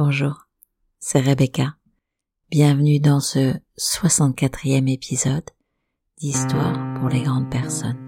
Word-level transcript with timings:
Bonjour, 0.00 0.46
c'est 1.00 1.18
Rebecca. 1.18 1.74
Bienvenue 2.52 3.00
dans 3.00 3.18
ce 3.18 3.54
64e 3.76 4.88
épisode 4.88 5.42
d'Histoire 6.18 6.94
pour 6.94 7.08
les 7.08 7.22
grandes 7.22 7.50
personnes. 7.50 7.98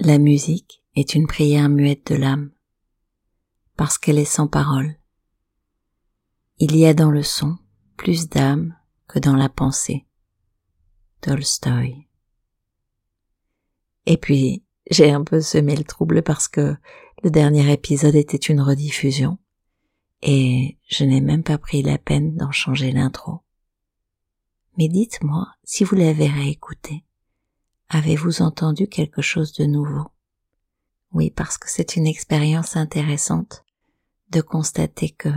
La 0.00 0.16
musique 0.16 0.82
est 0.96 1.14
une 1.14 1.26
prière 1.26 1.68
muette 1.68 2.10
de 2.10 2.16
l'âme, 2.16 2.53
parce 3.76 3.98
qu'elle 3.98 4.18
est 4.18 4.24
sans 4.24 4.48
parole. 4.48 4.96
Il 6.58 6.76
y 6.76 6.86
a 6.86 6.94
dans 6.94 7.10
le 7.10 7.22
son 7.22 7.58
plus 7.96 8.28
d'âme 8.28 8.76
que 9.08 9.18
dans 9.18 9.36
la 9.36 9.48
pensée. 9.48 10.06
Tolstoy. 11.20 12.08
Et 14.06 14.16
puis, 14.16 14.64
j'ai 14.90 15.10
un 15.10 15.24
peu 15.24 15.40
semé 15.40 15.74
le 15.74 15.84
trouble 15.84 16.22
parce 16.22 16.48
que 16.48 16.76
le 17.22 17.30
dernier 17.30 17.72
épisode 17.72 18.14
était 18.14 18.36
une 18.36 18.60
rediffusion, 18.60 19.38
et 20.20 20.78
je 20.88 21.04
n'ai 21.04 21.20
même 21.20 21.42
pas 21.42 21.58
pris 21.58 21.82
la 21.82 21.96
peine 21.96 22.36
d'en 22.36 22.50
changer 22.50 22.92
l'intro. 22.92 23.40
Mais 24.76 24.88
dites-moi 24.88 25.48
si 25.64 25.84
vous 25.84 25.96
l'avez 25.96 26.28
réécouté. 26.28 27.04
Avez-vous 27.88 28.42
entendu 28.42 28.88
quelque 28.88 29.22
chose 29.22 29.52
de 29.52 29.64
nouveau? 29.64 30.08
Oui, 31.12 31.30
parce 31.30 31.58
que 31.58 31.70
c'est 31.70 31.96
une 31.96 32.06
expérience 32.06 32.76
intéressante 32.76 33.63
de 34.34 34.40
constater 34.40 35.10
que 35.10 35.28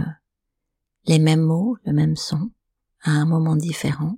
les 1.06 1.20
mêmes 1.20 1.44
mots, 1.44 1.78
le 1.86 1.94
même 1.94 2.16
son, 2.16 2.50
à 3.04 3.12
un 3.12 3.26
moment 3.26 3.56
différent, 3.56 4.18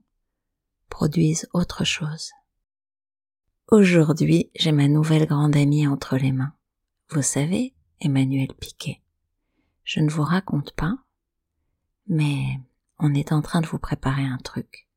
produisent 0.90 1.50
autre 1.54 1.84
chose. 1.84 2.32
Aujourd'hui, 3.68 4.50
j'ai 4.56 4.72
ma 4.72 4.88
nouvelle 4.88 5.28
grande 5.28 5.58
amie 5.58 5.86
entre 5.86 6.16
les 6.16 6.32
mains. 6.32 6.54
Vous 7.10 7.22
savez, 7.22 7.74
Emmanuel 8.00 8.48
Piquet. 8.58 9.02
Je 9.84 10.00
ne 10.00 10.10
vous 10.10 10.24
raconte 10.24 10.72
pas, 10.72 10.96
mais 12.08 12.62
on 13.00 13.14
est 13.14 13.34
en 13.34 13.42
train 13.42 13.60
de 13.60 13.68
vous 13.68 13.80
préparer 13.80 14.24
un 14.24 14.38
truc. 14.38 14.88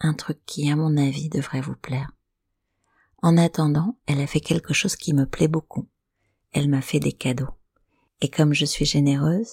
Un 0.00 0.14
truc 0.14 0.38
qui, 0.46 0.70
à 0.70 0.76
mon 0.76 0.96
avis, 0.96 1.28
devrait 1.28 1.60
vous 1.60 1.76
plaire. 1.76 2.10
En 3.20 3.36
attendant, 3.36 3.98
elle 4.06 4.20
a 4.22 4.26
fait 4.26 4.40
quelque 4.40 4.72
chose 4.72 4.96
qui 4.96 5.12
me 5.12 5.26
plaît 5.26 5.48
beaucoup. 5.48 5.88
Elle 6.52 6.70
m'a 6.70 6.80
fait 6.80 7.00
des 7.00 7.12
cadeaux. 7.12 7.55
Et 8.20 8.28
comme 8.28 8.52
je 8.52 8.64
suis 8.64 8.84
généreuse, 8.84 9.52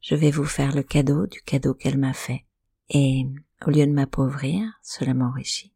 je 0.00 0.14
vais 0.14 0.30
vous 0.30 0.44
faire 0.44 0.74
le 0.74 0.82
cadeau 0.82 1.26
du 1.26 1.40
cadeau 1.42 1.74
qu'elle 1.74 1.98
m'a 1.98 2.12
fait. 2.12 2.46
Et 2.88 3.26
au 3.66 3.70
lieu 3.70 3.86
de 3.86 3.92
m'appauvrir, 3.92 4.68
cela 4.82 5.14
m'enrichit. 5.14 5.74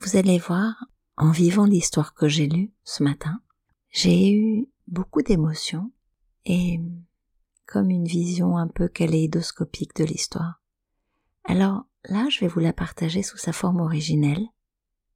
Vous 0.00 0.16
allez 0.16 0.38
voir, 0.38 0.86
en 1.16 1.30
vivant 1.30 1.64
l'histoire 1.64 2.14
que 2.14 2.28
j'ai 2.28 2.46
lue 2.46 2.72
ce 2.84 3.02
matin, 3.02 3.40
j'ai 3.90 4.32
eu 4.32 4.68
beaucoup 4.86 5.22
d'émotions 5.22 5.92
et 6.44 6.80
comme 7.66 7.90
une 7.90 8.06
vision 8.06 8.56
un 8.56 8.68
peu 8.68 8.88
kaléidoscopique 8.88 9.96
de 9.96 10.04
l'histoire. 10.04 10.62
Alors 11.44 11.84
là, 12.04 12.28
je 12.30 12.40
vais 12.40 12.48
vous 12.48 12.60
la 12.60 12.72
partager 12.72 13.22
sous 13.22 13.38
sa 13.38 13.52
forme 13.52 13.80
originelle, 13.80 14.46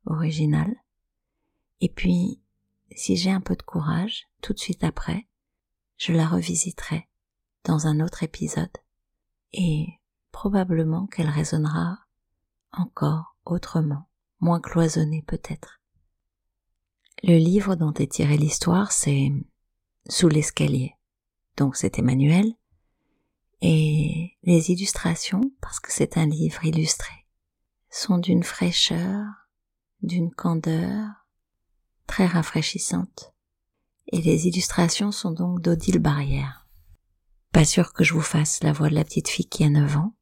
originale, 0.05 0.75
et 1.83 1.89
puis, 1.89 2.41
si 2.95 3.17
j'ai 3.17 3.33
un 3.33 3.41
peu 3.41 3.57
de 3.57 3.63
courage, 3.63 4.29
tout 4.41 4.53
de 4.53 4.59
suite 4.61 4.85
après, 4.85 5.27
je 6.03 6.13
la 6.13 6.27
revisiterai 6.27 7.09
dans 7.63 7.87
un 7.87 8.01
autre 8.01 8.25
épisode 8.25 8.77
et 9.53 9.87
probablement 10.33 11.07
qu'elle 11.07 11.29
résonnera 11.29 11.97
encore 12.73 13.37
autrement, 13.45 14.09
moins 14.41 14.61
cloisonnée 14.61 15.23
peut-être. 15.25 15.81
Le 17.23 17.37
livre 17.37 17.77
dont 17.77 17.95
est 17.95 18.11
tirée 18.11 18.37
l'histoire, 18.37 18.91
c'est 18.91 19.31
Sous 20.09 20.29
l'escalier. 20.29 20.97
Donc 21.57 21.77
c'est 21.77 22.01
Emmanuel. 22.01 22.53
Et 23.61 24.37
les 24.43 24.73
illustrations, 24.73 25.53
parce 25.61 25.79
que 25.79 25.93
c'est 25.93 26.19
un 26.19 26.27
livre 26.27 26.65
illustré, 26.65 27.15
sont 27.91 28.19
d'une 28.19 28.43
fraîcheur, 28.43 29.25
d'une 30.01 30.35
candeur, 30.35 31.29
très 32.09 32.27
rafraîchissante. 32.27 33.32
Et 34.09 34.21
les 34.21 34.47
illustrations 34.47 35.13
sont 35.13 35.31
donc 35.31 35.61
d'Odile 35.61 35.99
Barrière. 35.99 36.67
Pas 37.53 37.65
sûr 37.65 37.93
que 37.93 38.05
je 38.05 38.15
vous 38.15 38.21
fasse 38.21 38.63
la 38.63 38.73
voix 38.73 38.89
de 38.89 38.95
la 38.95 39.05
petite 39.05 39.29
fille 39.29 39.47
qui 39.47 39.65
a 39.65 39.71
9 39.71 39.97
ans, 39.97 40.15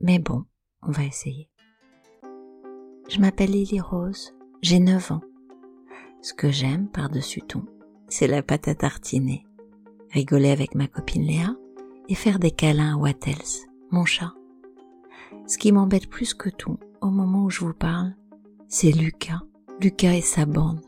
mais 0.00 0.18
bon, 0.18 0.44
on 0.82 0.90
va 0.90 1.04
essayer. 1.04 1.50
Je 3.08 3.18
m'appelle 3.18 3.50
Lily 3.50 3.80
Rose, 3.80 4.32
j'ai 4.62 4.78
9 4.78 5.12
ans. 5.12 5.20
Ce 6.22 6.32
que 6.32 6.50
j'aime 6.50 6.88
par-dessus 6.88 7.42
tout, 7.42 7.68
c'est 8.08 8.28
la 8.28 8.42
pâte 8.42 8.68
à 8.68 8.74
tartiner, 8.74 9.44
rigoler 10.10 10.50
avec 10.50 10.74
ma 10.74 10.86
copine 10.86 11.26
Léa 11.26 11.56
et 12.08 12.14
faire 12.14 12.38
des 12.38 12.52
câlins 12.52 12.94
à 12.94 12.96
Wattels, 12.96 13.66
mon 13.90 14.04
chat. 14.04 14.32
Ce 15.46 15.58
qui 15.58 15.72
m'embête 15.72 16.08
plus 16.08 16.34
que 16.34 16.48
tout, 16.48 16.78
au 17.00 17.10
moment 17.10 17.44
où 17.44 17.50
je 17.50 17.60
vous 17.60 17.74
parle, 17.74 18.14
c'est 18.68 18.92
Lucas, 18.92 19.42
Lucas 19.80 20.12
et 20.12 20.20
sa 20.20 20.46
bande 20.46 20.80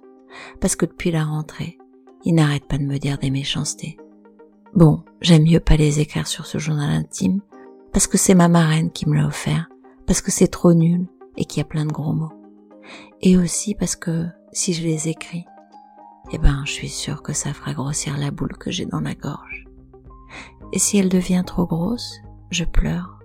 parce 0.60 0.76
que 0.76 0.86
depuis 0.86 1.10
la 1.10 1.24
rentrée, 1.24 1.78
il 2.24 2.34
n'arrête 2.34 2.66
pas 2.66 2.78
de 2.78 2.84
me 2.84 2.98
dire 2.98 3.18
des 3.18 3.30
méchancetés. 3.30 3.98
Bon, 4.74 5.02
j'aime 5.20 5.44
mieux 5.44 5.60
pas 5.60 5.76
les 5.76 6.00
écrire 6.00 6.26
sur 6.26 6.46
ce 6.46 6.58
journal 6.58 6.90
intime, 6.90 7.40
parce 7.92 8.06
que 8.06 8.18
c'est 8.18 8.34
ma 8.34 8.48
marraine 8.48 8.90
qui 8.90 9.08
me 9.08 9.14
l'a 9.14 9.26
offert, 9.26 9.68
parce 10.06 10.20
que 10.20 10.30
c'est 10.30 10.48
trop 10.48 10.74
nul 10.74 11.06
et 11.36 11.44
qu'il 11.44 11.58
y 11.58 11.62
a 11.62 11.68
plein 11.68 11.86
de 11.86 11.92
gros 11.92 12.12
mots. 12.12 12.32
Et 13.20 13.36
aussi 13.36 13.74
parce 13.74 13.94
que 13.94 14.26
si 14.52 14.72
je 14.72 14.82
les 14.82 15.08
écris, 15.08 15.44
eh 16.32 16.38
ben, 16.38 16.62
je 16.64 16.72
suis 16.72 16.88
sûre 16.88 17.22
que 17.22 17.32
ça 17.32 17.52
fera 17.52 17.74
grossir 17.74 18.16
la 18.18 18.30
boule 18.30 18.56
que 18.56 18.70
j'ai 18.70 18.86
dans 18.86 19.00
la 19.00 19.14
gorge. 19.14 19.66
Et 20.72 20.78
si 20.78 20.98
elle 20.98 21.08
devient 21.08 21.44
trop 21.46 21.66
grosse, 21.66 22.20
je 22.50 22.64
pleure. 22.64 23.20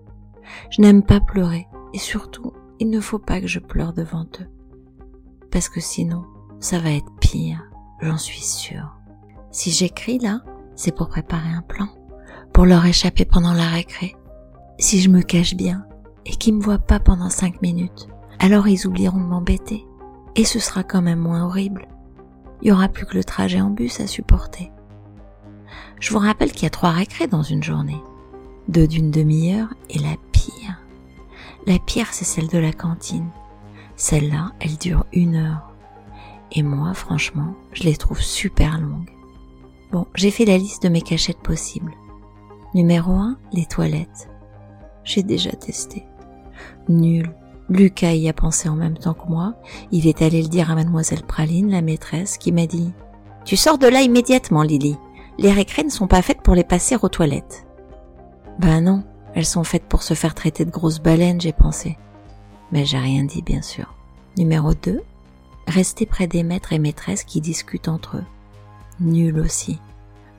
Je 0.69 0.81
n'aime 0.81 1.03
pas 1.03 1.19
pleurer, 1.19 1.67
et 1.93 1.99
surtout, 1.99 2.53
il 2.79 2.89
ne 2.89 2.99
faut 2.99 3.19
pas 3.19 3.41
que 3.41 3.47
je 3.47 3.59
pleure 3.59 3.93
devant 3.93 4.27
eux. 4.41 4.49
Parce 5.51 5.69
que 5.69 5.79
sinon, 5.79 6.25
ça 6.59 6.79
va 6.79 6.91
être 6.91 7.11
pire, 7.19 7.68
j'en 8.01 8.17
suis 8.17 8.41
sûre. 8.41 8.95
Si 9.51 9.71
j'écris 9.71 10.19
là, 10.19 10.41
c'est 10.75 10.95
pour 10.95 11.09
préparer 11.09 11.49
un 11.49 11.61
plan, 11.61 11.87
pour 12.53 12.65
leur 12.65 12.85
échapper 12.85 13.25
pendant 13.25 13.53
la 13.53 13.67
récré. 13.67 14.15
Si 14.77 15.01
je 15.01 15.09
me 15.09 15.21
cache 15.21 15.55
bien 15.55 15.85
et 16.25 16.31
qu'ils 16.31 16.55
me 16.55 16.63
voient 16.63 16.77
pas 16.77 16.99
pendant 16.99 17.29
cinq 17.29 17.61
minutes, 17.61 18.07
alors 18.39 18.67
ils 18.67 18.87
oublieront 18.87 19.19
de 19.19 19.25
m'embêter 19.25 19.85
et 20.35 20.45
ce 20.45 20.59
sera 20.59 20.83
quand 20.83 21.01
même 21.01 21.19
moins 21.19 21.43
horrible. 21.43 21.87
Il 22.61 22.69
y 22.69 22.71
aura 22.71 22.87
plus 22.87 23.05
que 23.05 23.15
le 23.15 23.23
trajet 23.23 23.61
en 23.61 23.69
bus 23.69 23.99
à 23.99 24.07
supporter. 24.07 24.71
Je 25.99 26.11
vous 26.13 26.19
rappelle 26.19 26.51
qu'il 26.51 26.63
y 26.63 26.67
a 26.67 26.71
trois 26.71 26.91
récrés 26.91 27.27
dans 27.27 27.43
une 27.43 27.63
journée, 27.63 28.01
deux 28.67 28.87
d'une 28.87 29.11
demi-heure 29.11 29.73
et 29.89 29.99
la 29.99 30.15
pire. 30.31 30.79
La 31.67 31.77
pire, 31.79 32.07
c'est 32.11 32.25
celle 32.25 32.47
de 32.47 32.57
la 32.57 32.71
cantine. 32.71 33.29
Celle-là, 33.95 34.53
elle 34.61 34.77
dure 34.77 35.05
une 35.11 35.35
heure. 35.35 35.68
Et 36.51 36.63
moi, 36.63 36.93
franchement, 36.93 37.53
je 37.73 37.83
les 37.83 37.95
trouve 37.95 38.21
super 38.21 38.79
longues. 38.79 39.11
Bon, 39.91 40.07
j'ai 40.15 40.31
fait 40.31 40.45
la 40.45 40.57
liste 40.57 40.83
de 40.83 40.89
mes 40.89 41.01
cachettes 41.01 41.39
possibles. 41.39 41.93
Numéro 42.73 43.11
1, 43.11 43.37
les 43.53 43.65
toilettes. 43.65 44.29
J'ai 45.03 45.23
déjà 45.23 45.51
testé. 45.51 46.05
Nul. 46.87 47.31
Lucas 47.69 48.13
y 48.13 48.27
a 48.29 48.33
pensé 48.33 48.67
en 48.67 48.75
même 48.75 48.97
temps 48.97 49.13
que 49.13 49.27
moi. 49.27 49.55
Il 49.91 50.07
est 50.07 50.21
allé 50.21 50.41
le 50.41 50.47
dire 50.47 50.71
à 50.71 50.75
mademoiselle 50.75 51.23
Praline, 51.23 51.69
la 51.69 51.81
maîtresse, 51.81 52.37
qui 52.37 52.51
m'a 52.51 52.65
dit 52.65 52.91
Tu 53.45 53.55
sors 53.55 53.77
de 53.77 53.87
là 53.87 54.01
immédiatement, 54.01 54.63
Lily. 54.63 54.97
Les 55.37 55.51
récré 55.51 55.83
ne 55.83 55.89
sont 55.89 56.07
pas 56.07 56.21
faites 56.21 56.41
pour 56.41 56.55
les 56.55 56.63
passer 56.63 56.97
aux 57.01 57.09
toilettes. 57.09 57.65
Ben 58.59 58.81
non, 58.81 59.03
elles 59.35 59.45
sont 59.45 59.63
faites 59.63 59.85
pour 59.85 60.03
se 60.03 60.15
faire 60.15 60.35
traiter 60.35 60.65
de 60.65 60.71
grosses 60.71 60.99
baleines, 60.99 61.39
j'ai 61.39 61.53
pensé. 61.53 61.97
Mais 62.71 62.85
j'ai 62.85 62.97
rien 62.97 63.23
dit, 63.23 63.41
bien 63.41 63.61
sûr. 63.61 63.95
Numéro 64.37 64.73
2, 64.73 65.01
rester 65.69 66.05
près 66.05 66.27
des 66.27 66.43
maîtres 66.43 66.73
et 66.73 66.79
maîtresses 66.79 67.23
qui 67.23 67.41
discutent 67.41 67.87
entre 67.87 68.17
eux. 68.17 68.25
Nul 68.99 69.39
aussi. 69.39 69.79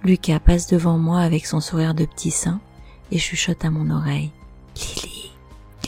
Lucas 0.05 0.41
passe 0.41 0.67
devant 0.67 0.99
moi 0.99 1.21
avec 1.21 1.47
son 1.47 1.61
sourire 1.61 1.95
de 1.95 2.05
petit 2.05 2.31
sein 2.31 2.61
et 3.11 3.19
chuchote 3.19 3.65
à 3.65 3.71
mon 3.71 3.91
oreille. 3.91 4.33
Lily, 4.77 5.33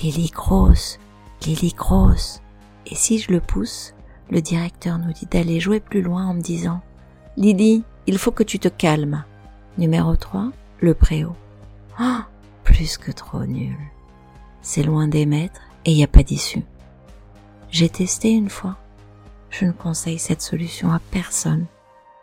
Lily 0.03 0.31
grosse, 0.31 0.99
Lily 1.47 1.73
grosse. 1.77 2.41
Et 2.87 2.95
si 2.95 3.19
je 3.19 3.33
le 3.33 3.41
pousse, 3.41 3.95
le 4.31 4.41
directeur 4.41 4.99
nous 4.99 5.13
dit 5.13 5.27
d'aller 5.27 5.61
jouer 5.61 5.81
plus 5.81 6.03
loin 6.03 6.27
en 6.27 6.35
me 6.35 6.41
disant 6.41 6.81
Lily, 7.37 7.85
il 8.07 8.19
faut 8.19 8.33
que 8.33 8.43
tu 8.43 8.59
te 8.59 8.69
calmes. 8.69 9.25
Numéro 9.79 10.17
3, 10.17 10.51
le 10.81 10.95
préau. 10.95 11.35
Ah, 11.99 12.27
plus 12.65 12.99
que 12.99 13.13
trop 13.13 13.45
nul. 13.45 13.77
C'est 14.61 14.83
loin 14.83 15.09
des 15.09 15.27
maîtres 15.27 15.63
et 15.85 15.93
il 15.93 15.97
n'y 15.97 16.05
a 16.05 16.09
pas 16.09 16.23
d'issue. 16.23 16.65
J'ai 17.71 17.89
testé 17.89 18.31
une 18.31 18.51
fois 18.51 18.77
je 19.53 19.67
ne 19.67 19.73
conseille 19.73 20.19
cette 20.19 20.43
solution 20.43 20.91
à 20.91 20.99
personne. 21.11 21.67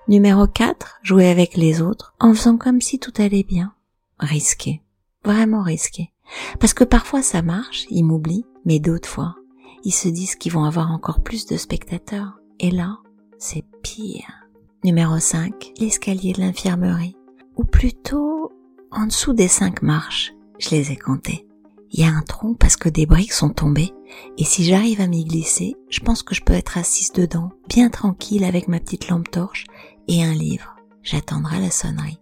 Numéro 0.08 0.48
4, 0.48 1.00
jouer 1.04 1.30
avec 1.30 1.56
les 1.56 1.82
autres 1.82 2.16
en 2.20 2.34
faisant 2.34 2.58
comme 2.58 2.82
si 2.82 3.00
tout 3.00 3.14
allait 3.20 3.44
bien. 3.44 3.74
Risqué. 4.20 4.82
Vraiment 5.24 5.62
risqué. 5.62 6.12
Parce 6.60 6.74
que 6.74 6.84
parfois 6.84 7.22
ça 7.22 7.42
marche, 7.42 7.86
ils 7.90 8.04
m'oublient, 8.04 8.46
mais 8.66 8.80
d'autres 8.80 9.08
fois, 9.08 9.36
ils 9.84 9.94
se 9.94 10.10
disent 10.10 10.36
qu'ils 10.36 10.52
vont 10.52 10.66
avoir 10.66 10.92
encore 10.92 11.22
plus 11.22 11.46
de 11.46 11.58
spectateurs. 11.58 12.40
Et 12.60 12.72
là, 12.72 12.98
c'est 13.38 13.64
pire. 13.84 14.48
Numéro 14.84 15.20
5, 15.20 15.74
l'escalier 15.80 16.34
de 16.34 16.42
l'infirmerie. 16.42 17.16
Ou 17.56 17.64
plutôt, 17.64 18.52
en 18.92 19.06
dessous 19.06 19.34
des 19.34 19.48
cinq 19.48 19.82
marches, 19.82 20.34
je 20.58 20.72
les 20.72 20.92
ai 20.92 20.96
comptées. 20.96 21.49
Il 21.92 22.02
y 22.02 22.04
a 22.04 22.12
un 22.12 22.22
tronc 22.22 22.54
parce 22.54 22.76
que 22.76 22.90
des 22.90 23.06
briques 23.06 23.34
sont 23.34 23.50
tombées, 23.50 23.94
et 24.38 24.44
si 24.44 24.64
j'arrive 24.64 25.02
à 25.02 25.08
m'y 25.08 25.26
glisser, 25.26 25.76
je 25.90 26.02
pense 26.02 26.22
que 26.22 26.36
je 26.36 26.44
peux 26.44 26.54
être 26.54 26.78
assise 26.78 27.12
dedans, 27.12 27.50
bien 27.68 27.90
tranquille 27.90 28.44
avec 28.44 28.68
ma 28.68 28.80
petite 28.80 29.10
lampe 29.10 29.32
torche 29.32 29.66
et 30.08 30.24
un 30.24 30.34
livre. 30.34 30.76
J'attendrai 31.02 31.60
la 31.60 31.72
sonnerie. 31.72 32.20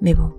Mais 0.00 0.14
bon, 0.14 0.32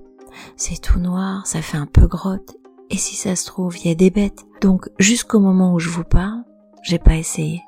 c'est 0.55 0.81
tout 0.81 0.99
noir, 0.99 1.45
ça 1.45 1.61
fait 1.61 1.77
un 1.77 1.85
peu 1.85 2.07
grotte, 2.07 2.55
et 2.89 2.97
si 2.97 3.15
ça 3.15 3.35
se 3.35 3.45
trouve, 3.45 3.77
il 3.77 3.87
y 3.87 3.91
a 3.91 3.95
des 3.95 4.09
bêtes. 4.09 4.45
Donc, 4.61 4.87
jusqu'au 4.99 5.39
moment 5.39 5.73
où 5.73 5.79
je 5.79 5.89
vous 5.89 6.05
parle, 6.05 6.43
j'ai 6.83 6.99
pas 6.99 7.15
essayé. 7.15 7.61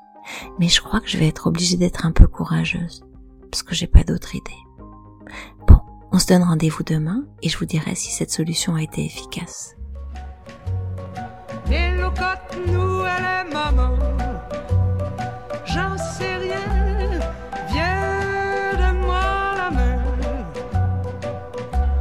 Mais 0.58 0.68
je 0.68 0.80
crois 0.80 1.00
que 1.00 1.08
je 1.08 1.18
vais 1.18 1.28
être 1.28 1.48
obligée 1.48 1.76
d'être 1.76 2.06
un 2.06 2.12
peu 2.12 2.26
courageuse, 2.26 3.04
parce 3.50 3.62
que 3.62 3.74
j'ai 3.74 3.86
pas 3.86 4.04
d'autre 4.04 4.34
idée. 4.34 4.50
Bon, 5.66 5.80
on 6.12 6.18
se 6.18 6.26
donne 6.26 6.42
rendez-vous 6.42 6.82
demain, 6.82 7.26
et 7.42 7.50
je 7.50 7.58
vous 7.58 7.66
dirai 7.66 7.94
si 7.94 8.10
cette 8.10 8.30
solution 8.30 8.74
a 8.74 8.82
été 8.82 9.04
efficace. 9.04 9.76
Et 12.14 12.20
locotte 12.20 12.56
nous, 12.68 13.04
elle 13.04 13.24
est 13.24 13.52
maman. 13.52 13.96
J'en 15.64 15.96
sais 15.98 16.36
rien, 16.36 17.20
viens 17.68 18.78
donne-moi 18.78 19.54
la 19.56 19.70
main. 19.70 19.98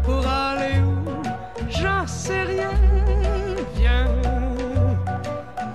Pour 0.04 0.28
aller 0.28 0.80
où, 0.82 1.24
j'en 1.70 2.06
sais 2.08 2.44
rien, 2.44 2.72
viens. 3.76 4.08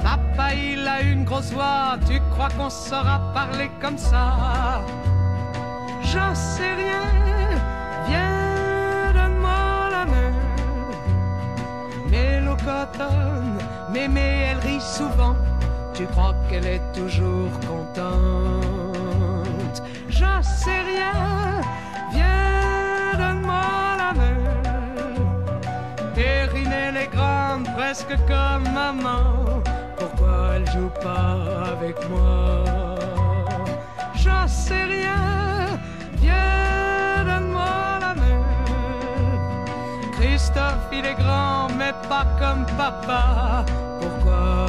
Papa, 0.03 0.55
il 0.55 0.87
a 0.87 1.01
une 1.01 1.25
grosse 1.25 1.53
voix, 1.53 1.97
tu 2.09 2.21
crois 2.31 2.51
qu'on 2.57 2.71
saura 2.71 3.21
parler 3.35 3.71
comme 3.81 3.99
ça? 3.99 4.83
J'en 6.03 6.35
sais 6.35 6.75
rien, 6.75 7.03
viens 8.07 9.13
donne-moi 9.15 9.91
la 9.91 10.07
main. 10.07 10.33
Mais 12.11 12.39
cotonne, 12.65 13.58
mémé, 13.93 14.47
elle 14.51 14.59
rit 14.59 14.81
souvent. 14.81 15.37
Tu 15.95 16.07
crois 16.07 16.35
qu'elle 16.49 16.67
est 16.67 16.83
toujours 16.93 17.51
contente? 17.67 18.69
J'en 20.09 20.43
sais 20.43 20.83
rien, 20.83 21.61
viens, 22.13 23.15
donne-moi 23.19 23.97
la 23.99 24.13
main. 24.15 24.37
Perrine, 26.15 26.73
elle 26.73 26.97
est 26.97 27.11
grande, 27.13 27.69
presque 27.77 28.17
comme 28.27 28.69
maman. 28.73 29.63
Pourquoi 29.97 30.55
elle 30.57 30.71
joue 30.71 30.91
pas 31.03 31.37
avec 31.73 31.97
moi? 32.09 32.65
J'en 34.15 34.47
sais 34.47 34.85
rien, 34.85 35.38
pas 42.09 42.27
comme 42.39 42.65
papa. 42.77 43.65
Pourquoi? 44.01 44.67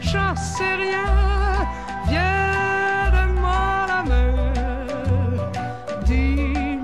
J'en 0.00 0.34
sais 0.36 0.74
rien, 0.74 1.10
viens, 2.06 3.10
donne-moi 3.12 3.86
la 3.88 4.02
main. 4.10 4.32
Dis, 6.04 6.78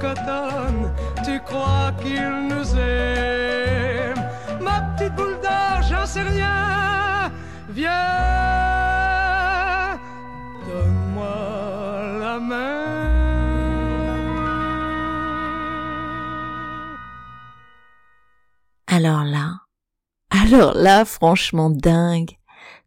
Cotonne, 0.00 0.92
tu 1.24 1.40
crois 1.40 1.92
qu'il 2.00 2.48
nous 2.48 2.78
aime? 2.78 4.22
Ma 4.60 4.80
petite 4.96 5.14
boule 5.14 5.38
d'or, 5.42 5.82
j'en 5.88 6.06
sais 6.06 6.22
rien, 6.22 7.30
viens, 7.68 8.29
Alors 19.02 19.24
là, 19.24 19.60
alors 20.28 20.74
là, 20.74 21.06
franchement 21.06 21.70
dingue, 21.70 22.36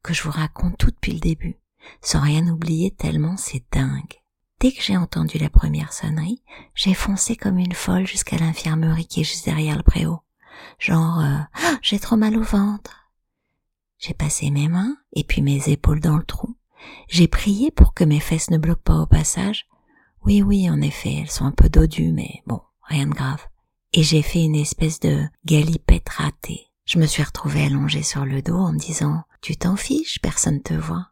que 0.04 0.14
je 0.14 0.22
vous 0.22 0.30
raconte 0.30 0.78
tout 0.78 0.92
depuis 0.92 1.14
le 1.14 1.20
début, 1.20 1.58
sans 2.02 2.20
rien 2.22 2.48
oublier 2.50 2.92
tellement 2.92 3.36
c'est 3.36 3.64
dingue. 3.72 4.22
Dès 4.60 4.72
que 4.74 4.84
j'ai 4.84 4.96
entendu 4.96 5.40
la 5.40 5.50
première 5.50 5.92
sonnerie, 5.92 6.44
j'ai 6.76 6.94
foncé 6.94 7.36
comme 7.36 7.58
une 7.58 7.74
folle 7.74 8.06
jusqu'à 8.06 8.38
l'infirmerie 8.38 9.08
qui 9.08 9.22
est 9.22 9.24
juste 9.24 9.46
derrière 9.46 9.76
le 9.76 9.82
préau. 9.82 10.20
Genre, 10.78 11.20
euh, 11.20 11.40
Ah, 11.56 11.80
j'ai 11.82 11.98
trop 11.98 12.16
mal 12.16 12.38
au 12.38 12.44
ventre. 12.44 13.10
J'ai 13.98 14.14
passé 14.14 14.52
mes 14.52 14.68
mains 14.68 14.96
et 15.14 15.24
puis 15.24 15.42
mes 15.42 15.68
épaules 15.68 16.00
dans 16.00 16.18
le 16.18 16.26
trou. 16.26 16.56
J'ai 17.08 17.28
prié 17.28 17.72
pour 17.72 17.96
que 17.96 18.04
mes 18.04 18.20
fesses 18.20 18.52
ne 18.52 18.60
bloquent 18.60 18.84
pas 18.84 19.02
au 19.02 19.08
passage. 19.08 19.66
Oui, 20.24 20.44
oui, 20.44 20.70
en 20.70 20.80
effet, 20.80 21.16
elles 21.22 21.32
sont 21.32 21.46
un 21.46 21.52
peu 21.52 21.70
dodues, 21.70 22.14
mais 22.14 22.44
bon, 22.46 22.62
rien 22.84 23.08
de 23.08 23.16
grave. 23.16 23.48
Et 23.94 24.02
j'ai 24.02 24.24
fait 24.24 24.44
une 24.44 24.56
espèce 24.56 25.00
de 25.00 25.24
galipette 25.46 26.10
ratée. 26.10 26.68
Je 26.86 26.98
me 26.98 27.06
suis 27.06 27.24
retrouvée 27.24 27.64
allongée 27.64 28.02
sur 28.02 28.26
le 28.26 28.42
dos 28.42 28.58
en 28.58 28.74
me 28.74 28.80
disant, 28.80 29.22
tu 29.42 29.56
t'en 29.56 29.76
fiches, 29.76 30.20
personne 30.20 30.62
te 30.64 30.74
voit. 30.74 31.10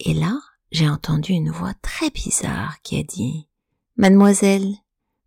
Et 0.00 0.12
là, 0.12 0.36
j'ai 0.72 0.88
entendu 0.88 1.32
une 1.32 1.50
voix 1.50 1.74
très 1.80 2.10
bizarre 2.10 2.82
qui 2.82 2.98
a 2.98 3.02
dit, 3.02 3.48
Mademoiselle, 3.96 4.74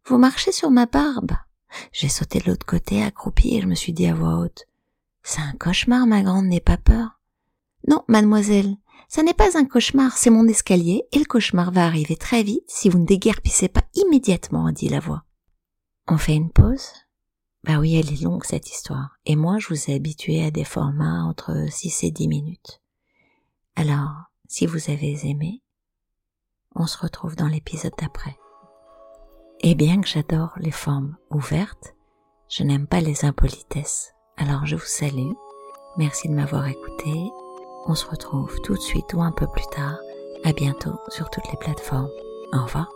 vous 0.05 0.17
marchez 0.17 0.51
sur 0.51 0.69
ma 0.69 0.85
barbe. 0.85 1.31
J'ai 1.91 2.09
sauté 2.09 2.39
de 2.39 2.49
l'autre 2.49 2.65
côté, 2.65 3.03
accroupi, 3.03 3.55
et 3.55 3.61
je 3.61 3.67
me 3.67 3.75
suis 3.75 3.93
dit 3.93 4.07
à 4.07 4.13
voix 4.13 4.39
haute, 4.39 4.65
c'est 5.23 5.41
un 5.41 5.53
cauchemar, 5.53 6.05
ma 6.05 6.21
grande, 6.21 6.45
n'aie 6.45 6.59
pas 6.59 6.77
peur. 6.77 7.19
Non, 7.87 8.03
mademoiselle, 8.07 8.75
ça 9.07 9.23
n'est 9.23 9.33
pas 9.33 9.57
un 9.57 9.65
cauchemar, 9.65 10.17
c'est 10.17 10.29
mon 10.29 10.47
escalier, 10.47 11.03
et 11.11 11.19
le 11.19 11.25
cauchemar 11.25 11.71
va 11.71 11.85
arriver 11.85 12.15
très 12.15 12.43
vite 12.43 12.65
si 12.67 12.89
vous 12.89 12.99
ne 12.99 13.05
déguerpissez 13.05 13.69
pas 13.69 13.83
immédiatement, 13.93 14.71
dit 14.71 14.89
la 14.89 14.99
voix. 14.99 15.24
On 16.07 16.17
fait 16.17 16.35
une 16.35 16.51
pause? 16.51 16.91
Bah 17.63 17.79
oui, 17.79 17.95
elle 17.95 18.13
est 18.13 18.21
longue, 18.21 18.43
cette 18.43 18.69
histoire. 18.69 19.17
Et 19.25 19.35
moi, 19.35 19.57
je 19.57 19.69
vous 19.69 19.89
ai 19.89 19.95
habitué 19.95 20.43
à 20.43 20.51
des 20.51 20.63
formats 20.63 21.23
entre 21.23 21.65
6 21.67 22.03
et 22.03 22.11
10 22.11 22.27
minutes. 22.27 22.81
Alors, 23.75 24.31
si 24.47 24.67
vous 24.67 24.91
avez 24.91 25.27
aimé, 25.27 25.63
on 26.75 26.85
se 26.85 26.97
retrouve 26.97 27.35
dans 27.35 27.47
l'épisode 27.47 27.93
d'après. 27.97 28.37
Et 29.61 29.73
bien 29.73 29.99
que 30.01 30.07
j'adore 30.07 30.53
les 30.57 30.71
formes 30.71 31.17
ouvertes, 31.31 31.95
je 32.49 32.63
n'aime 32.63 32.85
pas 32.85 33.01
les 33.01 33.25
impolitesses. 33.25 34.13
Alors 34.37 34.65
je 34.65 34.75
vous 34.75 34.85
salue. 34.85 35.31
Merci 35.97 36.27
de 36.27 36.33
m'avoir 36.33 36.67
écouté. 36.67 37.11
On 37.87 37.95
se 37.95 38.05
retrouve 38.05 38.59
tout 38.61 38.75
de 38.75 38.81
suite 38.81 39.13
ou 39.13 39.21
un 39.21 39.31
peu 39.31 39.47
plus 39.47 39.65
tard. 39.71 39.97
À 40.43 40.53
bientôt 40.53 40.99
sur 41.09 41.29
toutes 41.29 41.49
les 41.51 41.57
plateformes. 41.57 42.11
Au 42.53 42.63
revoir. 42.63 42.91